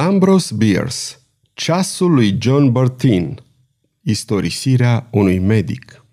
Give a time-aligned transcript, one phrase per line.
[0.00, 0.96] Ambrose Bierce
[1.54, 3.40] Ceasul lui John Bertin
[4.02, 6.04] Istorisirea unui medic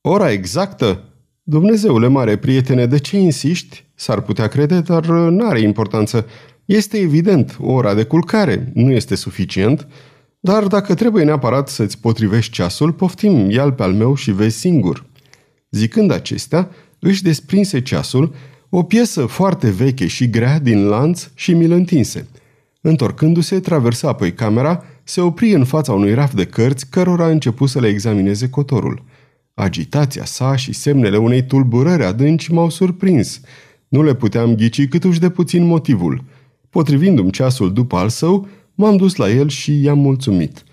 [0.00, 1.04] Ora exactă?
[1.42, 3.84] Dumnezeule mare prietene, de ce insiști?
[3.94, 6.26] S-ar putea crede, dar n-are importanță.
[6.64, 9.88] Este evident, ora de culcare nu este suficient,
[10.40, 15.06] dar dacă trebuie neapărat să-ți potrivești ceasul, poftim, ia pe al meu și vezi singur.
[15.70, 18.34] Zicând acestea, își desprinse ceasul,
[18.68, 22.28] o piesă foarte veche și grea din lanț și mi-l întinse.
[22.86, 27.68] Întorcându-se, traversa apoi camera, se opri în fața unui raf de cărți, cărora a început
[27.68, 29.02] să le examineze cotorul.
[29.54, 33.40] Agitația sa și semnele unei tulburări adânci m-au surprins.
[33.88, 36.24] Nu le puteam ghici câtuși de puțin motivul.
[36.70, 40.64] Potrivindu-mi ceasul după al său, m-am dus la el și i-am mulțumit.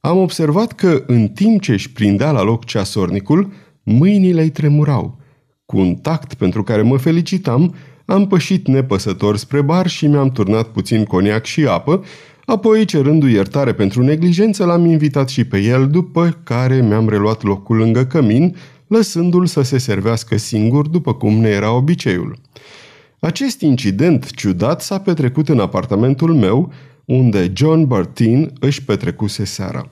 [0.00, 5.18] Am observat că, în timp ce își prindea la loc ceasornicul, mâinile îi tremurau.
[5.66, 7.74] Cu un tact pentru care mă felicitam,
[8.10, 12.04] am pășit nepăsător spre bar și mi-am turnat puțin coniac și apă,
[12.44, 17.76] apoi, cerându-i iertare pentru neglijență, l-am invitat și pe el, după care mi-am reluat locul
[17.76, 22.38] lângă cămin, lăsându-l să se servească singur, după cum ne era obiceiul.
[23.18, 26.72] Acest incident ciudat s-a petrecut în apartamentul meu,
[27.04, 29.90] unde John Bartin își petrecuse seara.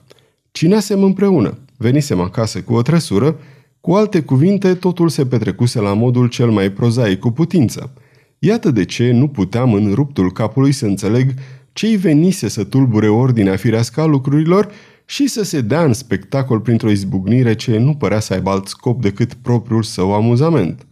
[0.51, 3.39] Cineasem împreună, venisem acasă cu o trăsură,
[3.81, 7.93] cu alte cuvinte, totul se petrecuse la modul cel mai prozaic cu putință.
[8.39, 11.33] Iată de ce nu puteam în ruptul capului să înțeleg
[11.73, 14.71] ce-i venise să tulbure ordinea firească a lucrurilor
[15.05, 19.01] și să se dea în spectacol printr-o izbucnire ce nu părea să aibă alt scop
[19.01, 20.87] decât propriul său amuzament.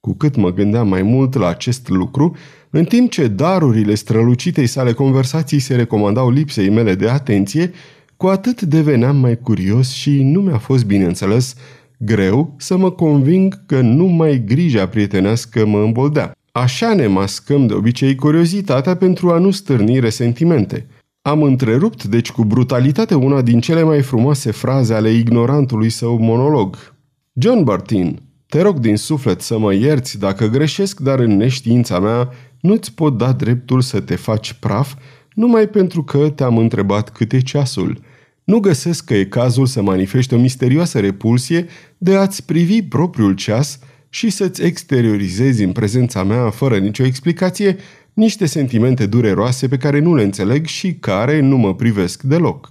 [0.00, 2.36] Cu cât mă gândeam mai mult la acest lucru,
[2.70, 7.72] în timp ce darurile strălucitei sale conversații se recomandau lipsei mele de atenție,
[8.16, 11.54] cu atât deveneam mai curios și nu mi-a fost, bineînțeles,
[11.98, 16.34] greu să mă conving că numai grija prietenească mă îmboldea.
[16.52, 20.86] Așa ne mascăm de obicei curiozitatea pentru a nu stârni resentimente.
[21.22, 26.94] Am întrerupt, deci, cu brutalitate una din cele mai frumoase fraze ale ignorantului său monolog.
[27.32, 32.28] John Bartin, te rog din suflet să mă ierți dacă greșesc, dar în neștiința mea
[32.60, 34.94] nu-ți pot da dreptul să te faci praf
[35.34, 38.00] numai pentru că te-am întrebat cât e ceasul.
[38.44, 41.66] Nu găsesc că e cazul să manifeste o misterioasă repulsie
[41.98, 43.78] de a-ți privi propriul ceas
[44.10, 47.76] și să-ți exteriorizezi în prezența mea, fără nicio explicație,
[48.12, 52.68] niște sentimente dureroase pe care nu le înțeleg și care nu mă privesc deloc.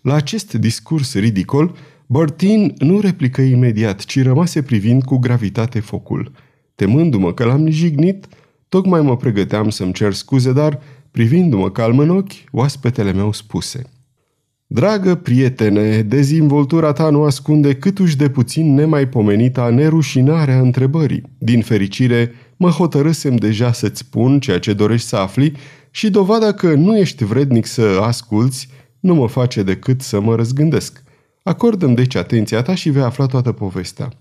[0.00, 1.76] La acest discurs ridicol,
[2.06, 6.32] Bertin nu replică imediat, ci rămase privind cu gravitate focul.
[6.74, 8.26] Temându-mă că l-am jignit,
[8.68, 10.80] tocmai mă pregăteam să-mi cer scuze, dar,
[11.10, 13.82] privindu-mă calm în ochi, oaspetele meu spuse–
[14.74, 21.22] Dragă prietene, dezvoltura ta nu ascunde câtuși de puțin nemaipomenita nerușinarea întrebării.
[21.38, 25.52] Din fericire, mă hotărâsem deja să-ți spun ceea ce dorești să afli
[25.90, 28.68] și dovada că nu ești vrednic să asculți
[29.00, 31.02] nu mă face decât să mă răzgândesc.
[31.42, 34.12] Acordăm deci atenția ta și vei afla toată povestea.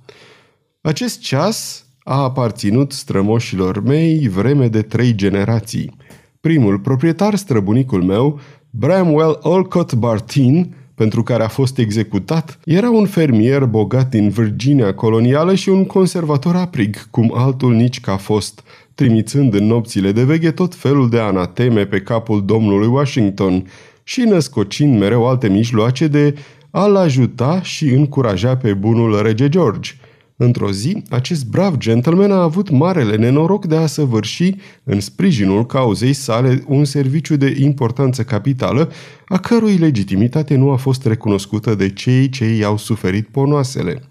[0.82, 5.96] Acest ceas a aparținut strămoșilor mei vreme de trei generații.
[6.42, 13.66] Primul proprietar, străbunicul meu, Bramwell Olcott Bartin, pentru care a fost executat, era un fermier
[13.66, 18.64] bogat din Virginia colonială și un conservator aprig, cum altul nici ca fost,
[18.96, 23.68] trimițând în nopțile de veche tot felul de anateme pe capul domnului Washington
[24.04, 26.36] și născocind mereu alte mijloace de
[26.70, 29.92] a-l ajuta și încuraja pe bunul rege George–
[30.44, 36.14] Într-o zi, acest brav gentleman a avut marele nenoroc de a săvârși, în sprijinul cauzei
[36.14, 38.92] sale, un serviciu de importanță capitală,
[39.28, 44.04] a cărui legitimitate nu a fost recunoscută de cei ce i-au suferit ponoasele.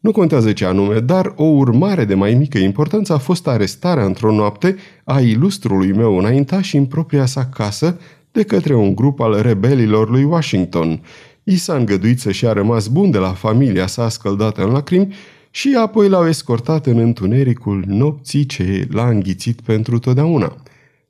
[0.00, 4.32] Nu contează ce anume, dar o urmare de mai mică importanță a fost arestarea într-o
[4.32, 8.00] noapte a ilustrului meu înaintaș în propria sa casă
[8.32, 11.00] de către un grup al rebelilor lui Washington.
[11.42, 15.14] I s-a îngăduit să-și a rămas bun de la familia sa scăldată în lacrimi
[15.56, 20.56] și apoi l-au escortat în întunericul nopții ce l-a înghițit pentru totdeauna.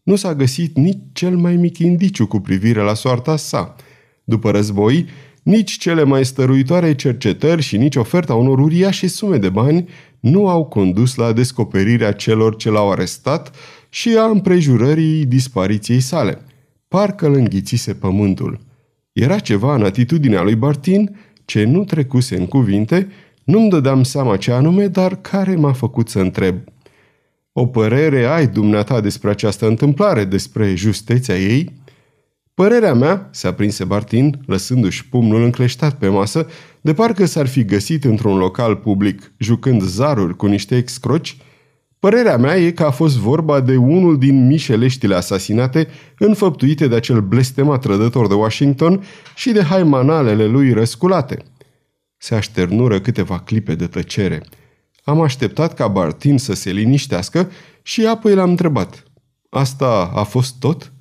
[0.03, 3.75] Nu s-a găsit nici cel mai mic indiciu cu privire la soarta sa.
[4.25, 5.07] După război,
[5.43, 9.89] nici cele mai stăruitoare cercetări și nici oferta unor uriașe sume de bani
[10.21, 13.55] nu au condus la descoperirea celor ce l-au arestat
[13.89, 16.39] și a împrejurării dispariției sale.
[16.89, 18.61] Parcă îl înghițise pământul.
[19.13, 23.09] Era ceva în atitudinea lui Bartin ce nu trecuse în cuvinte
[23.47, 26.57] nu-mi dădeam seama ce anume, dar care m-a făcut să întreb.
[27.53, 31.73] O părere ai dumneata despre această întâmplare, despre justeția ei?
[32.55, 36.47] Părerea mea, se aprinse Bartin, lăsându-și pumnul încleștat pe masă,
[36.81, 41.37] de parcă s-ar fi găsit într-un local public, jucând zaruri cu niște excroci,
[41.99, 45.89] Părerea mea e că a fost vorba de unul din mișeleștile asasinate
[46.19, 49.05] înfăptuite de acel blestemat trădător de Washington
[49.35, 51.45] și de haimanalele lui răsculate.
[52.17, 54.43] Se așternură câteva clipe de tăcere.
[55.05, 57.51] Am așteptat ca Bartin să se liniștească
[57.83, 59.03] și apoi l-am întrebat.
[59.51, 60.93] Asta a fost tot?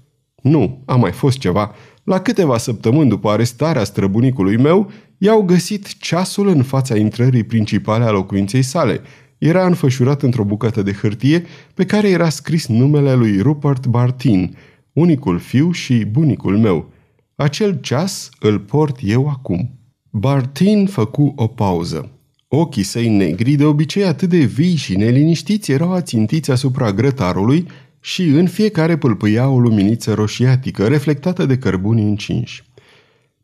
[0.41, 1.75] Nu, a mai fost ceva.
[2.03, 8.11] La câteva săptămâni după arestarea străbunicului meu, i-au găsit ceasul în fața intrării principale a
[8.11, 9.01] locuinței sale.
[9.37, 14.57] Era înfășurat într-o bucată de hârtie pe care era scris numele lui Rupert Bartin,
[14.93, 16.91] unicul fiu și bunicul meu.
[17.35, 19.79] Acel ceas îl port eu acum.
[20.17, 22.09] Bartin făcu o pauză.
[22.47, 27.67] Ochii săi negri, de obicei atât de vii și neliniștiți, erau ațintiți asupra grătarului
[27.99, 32.63] și în fiecare pâlpâia o luminiță roșiatică, reflectată de cărbuni încinși.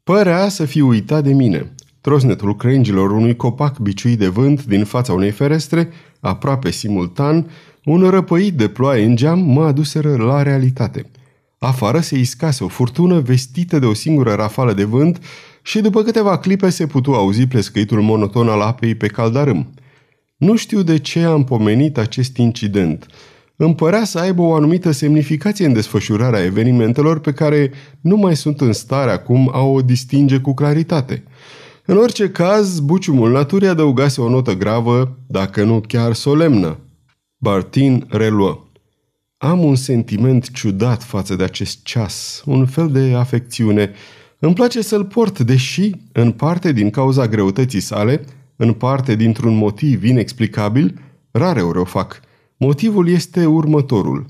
[0.04, 1.74] Părea să fi uitat de mine.
[2.02, 5.90] Trosnetul crengilor unui copac biciuit de vânt din fața unei ferestre,
[6.20, 7.50] aproape simultan,
[7.86, 11.06] un răpăit de ploaie în geam mă aduseră la realitate.
[11.64, 15.24] Afară se iscase o furtună vestită de o singură rafală de vânt
[15.62, 19.74] și după câteva clipe se putu auzi plescăitul monoton al apei pe caldarâm.
[20.38, 23.06] Nu știu de ce am pomenit acest incident–
[23.64, 27.72] îmi părea să aibă o anumită semnificație în desfășurarea evenimentelor pe care
[28.02, 31.24] nu mai sunt în stare acum a o distinge cu claritate.
[31.86, 36.78] În orice caz, buciumul naturii adăugase o notă gravă, dacă nu chiar solemnă.
[37.38, 38.71] Bartin reluă.
[39.44, 43.92] Am un sentiment ciudat față de acest ceas, un fel de afecțiune.
[44.40, 50.04] Îmi place să-l port, deși, în parte din cauza greutății sale, în parte dintr-un motiv
[50.04, 51.00] inexplicabil,
[51.32, 52.20] rare ori o fac–
[52.64, 54.28] Motivul este următorul.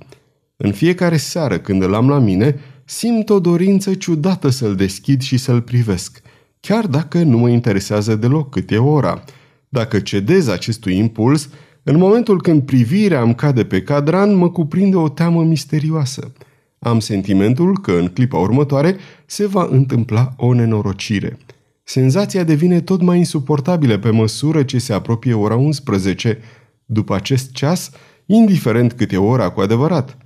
[0.58, 5.38] În fiecare seară când îl am la mine, simt o dorință ciudată să-l deschid și
[5.38, 6.22] să-l privesc,
[6.60, 9.24] chiar dacă nu mă interesează deloc cât e ora.
[9.69, 11.50] Dacă cedez acestui impuls,
[11.83, 16.33] în momentul când privirea îmi cade pe cadran, mă cuprinde o teamă misterioasă.
[16.80, 18.95] Am sentimentul că în clipa următoare
[19.25, 21.38] se va întâmpla o nenorocire.
[21.83, 26.38] Senzația devine tot mai insuportabilă pe măsură ce se apropie ora 11.
[26.86, 27.92] După acest ceas,
[28.25, 30.18] indiferent cât e ora cu adevărat.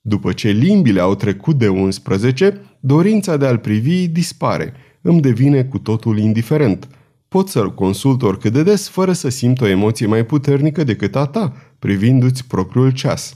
[0.00, 5.78] După ce limbile au trecut de 11, dorința de a-l privi dispare, îmi devine cu
[5.78, 6.88] totul indiferent.
[7.28, 11.26] Pot să-l consult oricât de des fără să simt o emoție mai puternică decât a
[11.26, 13.32] ta, privindu-ți propriul ceas.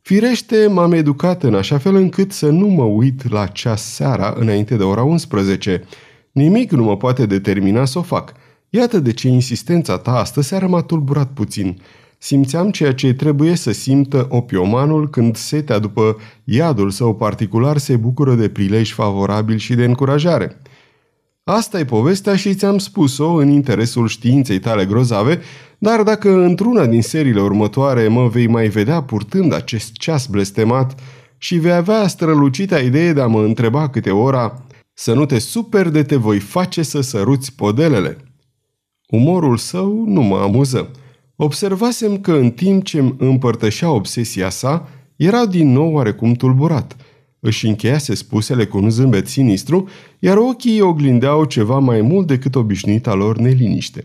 [0.00, 4.76] Firește, m-am educat în așa fel încât să nu mă uit la ceas seara înainte
[4.76, 5.84] de ora 11.
[6.32, 8.32] Nimic nu mă poate determina să o fac.
[8.68, 11.80] Iată de ce insistența ta astă seară m-a tulburat puțin.
[12.18, 18.34] Simțeam ceea ce trebuie să simtă opiomanul când setea după iadul său particular se bucură
[18.34, 20.60] de prilej favorabil și de încurajare.
[21.44, 25.40] Asta e povestea și ți-am spus-o în interesul științei tale grozave,
[25.78, 31.00] dar dacă într-una din seriile următoare mă vei mai vedea purtând acest ceas blestemat
[31.38, 34.62] și vei avea strălucita idee de a mă întreba câte ora
[34.94, 38.16] să nu te super de te voi face să săruți podelele.
[39.08, 40.90] Umorul său nu mă amuză.
[41.36, 46.96] Observasem că în timp ce îmi împărtășea obsesia sa, era din nou oarecum tulburat.
[47.44, 53.14] Își încheiase spusele cu un zâmbet sinistru, iar ochii oglindeau ceva mai mult decât obișnuita
[53.14, 54.04] lor neliniște.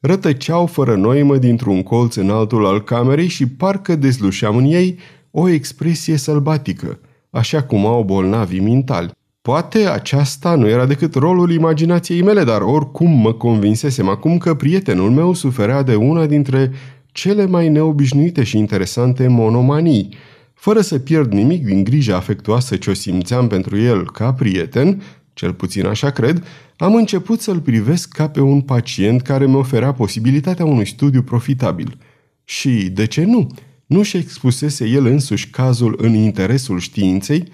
[0.00, 4.98] Rătăceau fără noimă dintr-un colț în altul al camerei și parcă dezlușeam în ei
[5.30, 7.00] o expresie sălbatică,
[7.30, 9.10] așa cum au bolnavii mintali.
[9.42, 15.10] Poate aceasta nu era decât rolul imaginației mele, dar oricum mă convinsesem acum că prietenul
[15.10, 16.72] meu suferea de una dintre
[17.06, 20.14] cele mai neobișnuite și interesante monomanii.
[20.60, 25.02] Fără să pierd nimic din grija afectuoasă ce o simțeam pentru el ca prieten,
[25.32, 26.44] cel puțin așa cred,
[26.76, 31.98] am început să-l privesc ca pe un pacient care mi oferea posibilitatea unui studiu profitabil.
[32.44, 33.46] Și, de ce nu?
[33.86, 37.44] Nu-și expusese el însuși cazul în interesul științei,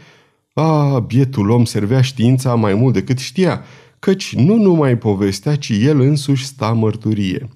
[0.52, 3.64] a, bietul om servea știința mai mult decât știa,
[3.98, 7.48] căci nu numai povestea, ci el însuși sta mărturie.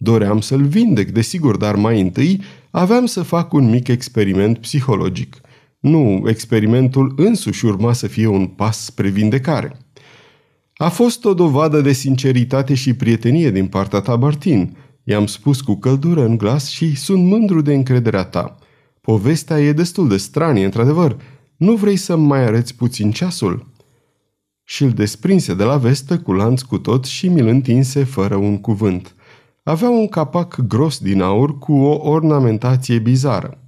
[0.00, 5.40] Doream să-l vindec, desigur, dar mai întâi aveam să fac un mic experiment psihologic.
[5.80, 9.76] Nu, experimentul însuși urma să fie un pas spre vindecare.
[10.74, 14.76] A fost o dovadă de sinceritate și prietenie din partea ta, Bartin.
[15.04, 18.58] I-am spus cu căldură în glas și sunt mândru de încrederea ta.
[19.00, 21.16] Povestea e destul de stranie, într-adevăr,
[21.56, 23.72] nu vrei să mai arăți puțin ceasul?"
[24.64, 28.60] Și îl desprinse de la vestă cu lanț cu tot și mi-l întinse fără un
[28.60, 29.14] cuvânt.
[29.68, 33.58] Avea un capac gros din aur cu o ornamentație bizară.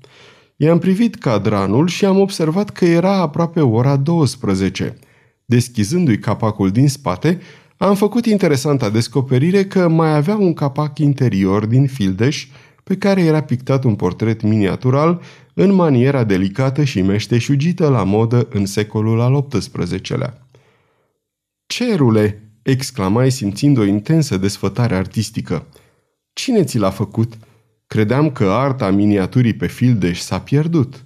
[0.57, 4.99] I-am privit cadranul și am observat că era aproape ora 12.
[5.45, 7.40] Deschizându-i capacul din spate,
[7.76, 12.49] am făcut interesanta descoperire că mai avea un capac interior din fildeș,
[12.85, 15.21] pe care era pictat un portret miniatural
[15.54, 20.47] în maniera delicată și meșteșugită la modă în secolul al XVIII-lea.
[21.66, 25.66] Cerule!" exclamai simțind o intensă desfătare artistică.
[26.32, 27.34] Cine ți l-a făcut?"
[27.87, 31.04] Credeam că arta miniaturii pe fildeș s-a pierdut.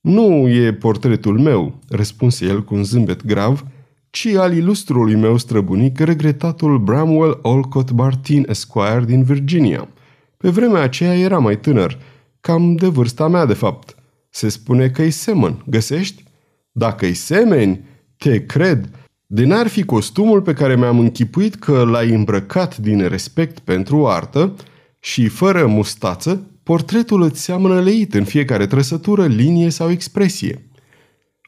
[0.00, 3.64] Nu e portretul meu, răspunse el cu un zâmbet grav,
[4.10, 9.88] ci al ilustrului meu străbunic, regretatul Bramwell Olcott Bartin Esquire din Virginia.
[10.36, 11.98] Pe vremea aceea era mai tânăr,
[12.40, 13.94] cam de vârsta mea de fapt.
[14.28, 16.24] Se spune că-i semăn, găsești?
[16.72, 17.84] Dacă-i semeni,
[18.16, 18.99] te cred.
[19.32, 24.54] De n-ar fi costumul pe care mi-am închipuit că l-ai îmbrăcat din respect pentru artă,
[25.00, 30.68] și fără mustață, portretul îți seamănă leit în fiecare trăsătură, linie sau expresie.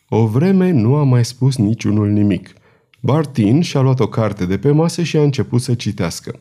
[0.09, 2.53] O vreme nu a mai spus niciunul nimic.
[3.01, 6.41] Bartin și-a luat o carte de pe masă și a început să citească.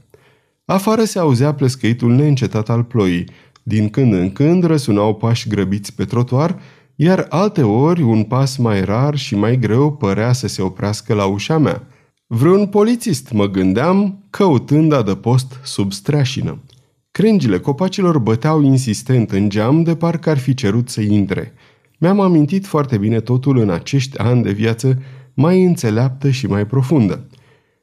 [0.65, 3.27] Afară se auzea plescăitul neîncetat al ploii.
[3.63, 6.60] Din când în când răsunau pași grăbiți pe trotuar,
[7.03, 11.25] iar alte ori un pas mai rar și mai greu părea să se oprească la
[11.25, 11.88] ușa mea.
[12.27, 16.63] Vreun polițist, mă gândeam, căutând adăpost sub streașină.
[17.12, 21.53] Crengile copacilor băteau insistent în geam de parcă ar fi cerut să intre.
[22.00, 25.01] Mi-am amintit foarte bine totul în acești ani de viață
[25.34, 27.27] mai înțeleaptă și mai profundă.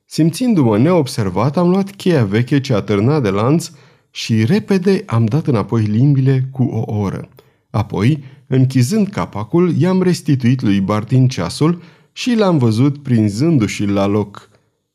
[0.05, 3.71] Simțindu-mă neobservat, am luat cheia veche ce atârna de lanț
[4.11, 7.29] și repede am dat înapoi limbile cu o oră.
[7.71, 14.49] Apoi, închizând capacul, i-am restituit lui Bartin ceasul și l-am văzut prinzându-și la loc.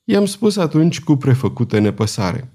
[0.03, 2.51] I-am spus atunci cu prefăcută nepăsare.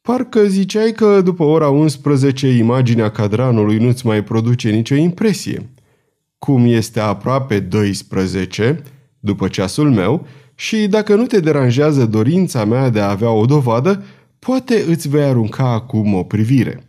[0.00, 5.70] Parcă ziceai că după ora 11 imaginea cadranului nu-ți mai produce nicio impresie.
[6.38, 8.82] Cum este aproape 12,
[9.20, 14.04] după ceasul meu, și dacă nu te deranjează dorința mea de a avea o dovadă,
[14.38, 16.84] poate îți vei arunca acum o privire.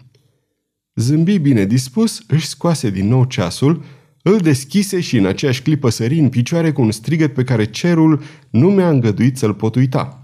[0.95, 3.83] Zâmbi bine dispus, își scoase din nou ceasul,
[4.21, 8.23] îl deschise și în aceeași clipă sări în picioare cu un strigăt pe care cerul
[8.49, 10.21] nu mi-a îngăduit să-l pot uita.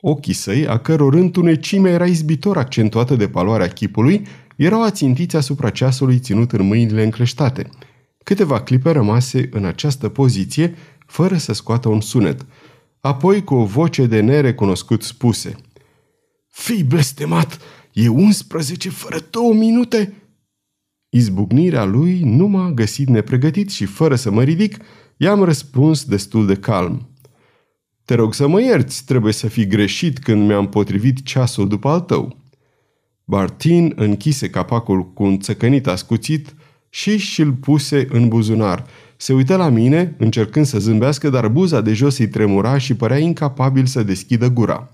[0.00, 6.18] Ochii săi, a căror întunecime era izbitor accentuată de paloarea chipului, erau ațintiți asupra ceasului
[6.18, 7.68] ținut în mâinile încleștate.
[8.24, 10.74] Câteva clipe rămase în această poziție,
[11.06, 12.46] fără să scoată un sunet.
[13.00, 15.54] Apoi, cu o voce de nerecunoscut, spuse
[16.48, 17.58] Fii blestemat!
[18.02, 20.14] E 11 fără două minute!"
[21.08, 24.76] Izbucnirea lui nu m-a găsit nepregătit și, fără să mă ridic,
[25.16, 27.08] i-am răspuns destul de calm.
[28.04, 32.00] Te rog să mă ierți, trebuie să fi greșit când mi-am potrivit ceasul după al
[32.00, 32.36] tău.
[33.24, 36.54] Bartin închise capacul cu un țăcănit ascuțit
[36.88, 38.86] și și-l puse în buzunar.
[39.16, 43.18] Se uită la mine, încercând să zâmbească, dar buza de jos îi tremura și părea
[43.18, 44.90] incapabil să deschidă gura.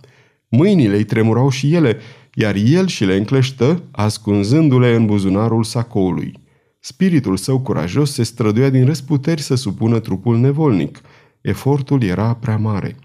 [0.48, 1.98] Mâinile îi tremurau și ele,
[2.38, 6.32] iar el și le încleștă, ascunzându-le în buzunarul sacoului.
[6.80, 11.00] Spiritul său curajos se străduia din răsputeri să supună trupul nevolnic–
[11.46, 12.96] Efortul era prea mare.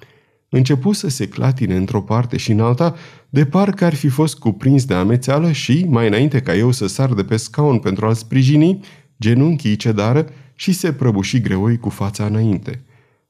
[0.50, 2.96] Începu să se clatine într-o parte și în alta,
[3.30, 7.14] de parcă ar fi fost cuprins de amețeală și, mai înainte ca eu să sar
[7.14, 8.80] de pe scaun pentru a-l sprijini,
[9.20, 12.84] genunchii cedară și se prăbuși greoi cu fața înainte.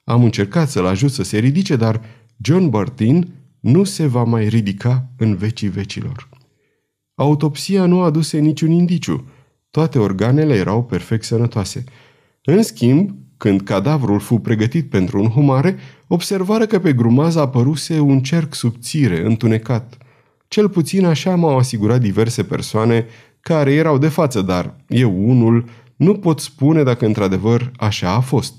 [0.04, 2.02] Am încercat să-l ajut să se ridice, dar
[2.42, 6.30] John Bartin nu se va mai ridica în vecii vecilor.
[7.16, 9.26] Autopsia nu aduse niciun indiciu.
[9.72, 11.84] Toate organele erau perfect sănătoase.
[12.44, 15.78] În schimb, când cadavrul fu pregătit pentru un humare,
[16.08, 19.98] observară că pe grumază apăruse un cerc subțire, întunecat.
[20.48, 23.06] Cel puțin așa m-au asigurat diverse persoane
[23.40, 25.66] care erau de față, dar eu unul
[25.96, 28.54] nu pot spune dacă într-adevăr așa a fost.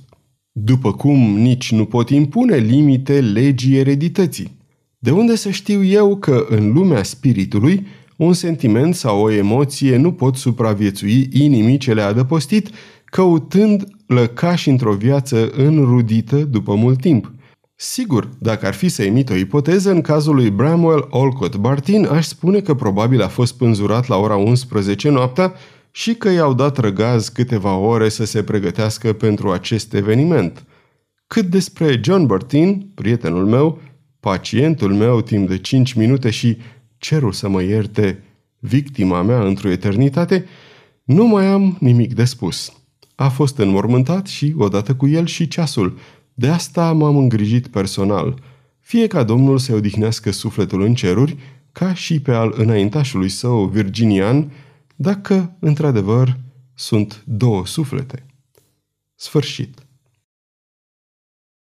[0.52, 4.60] După cum nici nu pot impune limite legii eredității.
[5.04, 10.12] De unde să știu eu că în lumea spiritului un sentiment sau o emoție nu
[10.12, 12.70] pot supraviețui inimii ce le-a adăpostit,
[13.04, 17.32] căutând lăcași într-o viață înrudită după mult timp.
[17.74, 22.26] Sigur, dacă ar fi să emit o ipoteză, în cazul lui Bramwell Olcott Bartin, aș
[22.26, 25.52] spune că probabil a fost pânzurat la ora 11 noaptea
[25.90, 30.64] și că i-au dat răgaz câteva ore să se pregătească pentru acest eveniment.
[31.26, 33.80] Cât despre John Bartin, prietenul meu,
[34.22, 36.56] pacientul meu timp de 5 minute și,
[36.98, 38.22] cerul să mă ierte,
[38.58, 40.44] victima mea într-o eternitate,
[41.04, 42.72] nu mai am nimic de spus.
[43.14, 45.98] A fost înmormântat și, odată cu el, și ceasul.
[46.34, 48.42] De asta m-am îngrijit personal.
[48.80, 51.36] Fie ca Domnul să odihnească sufletul în ceruri,
[51.72, 54.52] ca și pe al înaintașului său virginian,
[54.96, 56.38] dacă, într-adevăr,
[56.74, 58.26] sunt două suflete.
[59.14, 59.81] Sfârșit.